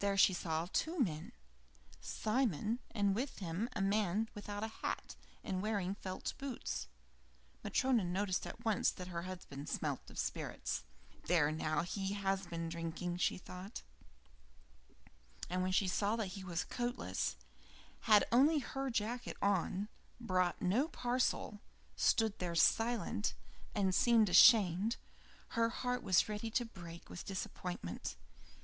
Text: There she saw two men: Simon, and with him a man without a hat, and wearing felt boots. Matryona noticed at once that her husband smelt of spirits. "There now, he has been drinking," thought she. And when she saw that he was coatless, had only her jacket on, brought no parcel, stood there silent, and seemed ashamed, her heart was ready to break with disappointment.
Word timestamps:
There 0.00 0.16
she 0.16 0.32
saw 0.34 0.66
two 0.72 0.98
men: 0.98 1.30
Simon, 2.00 2.80
and 2.90 3.14
with 3.14 3.38
him 3.38 3.68
a 3.76 3.80
man 3.80 4.28
without 4.34 4.64
a 4.64 4.82
hat, 4.82 5.14
and 5.44 5.62
wearing 5.62 5.94
felt 5.94 6.34
boots. 6.36 6.88
Matryona 7.62 8.02
noticed 8.02 8.44
at 8.44 8.64
once 8.64 8.90
that 8.90 9.06
her 9.06 9.22
husband 9.22 9.68
smelt 9.68 10.10
of 10.10 10.18
spirits. 10.18 10.82
"There 11.26 11.52
now, 11.52 11.82
he 11.82 12.14
has 12.14 12.44
been 12.48 12.68
drinking," 12.68 13.18
thought 13.18 13.82
she. 13.86 15.02
And 15.48 15.62
when 15.62 15.70
she 15.70 15.86
saw 15.86 16.16
that 16.16 16.32
he 16.34 16.42
was 16.42 16.64
coatless, 16.64 17.36
had 18.00 18.24
only 18.32 18.58
her 18.58 18.90
jacket 18.90 19.36
on, 19.40 19.86
brought 20.20 20.60
no 20.60 20.88
parcel, 20.88 21.60
stood 21.94 22.36
there 22.40 22.56
silent, 22.56 23.32
and 23.76 23.94
seemed 23.94 24.28
ashamed, 24.28 24.96
her 25.50 25.68
heart 25.68 26.02
was 26.02 26.28
ready 26.28 26.50
to 26.50 26.64
break 26.64 27.08
with 27.08 27.24
disappointment. 27.24 28.16